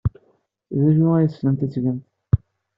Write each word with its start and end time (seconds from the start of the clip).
D 0.81 0.83
acu 0.89 1.05
ay 1.13 1.27
tessnemt 1.27 1.65
ad 1.65 1.69
t-tgemt? 1.71 2.05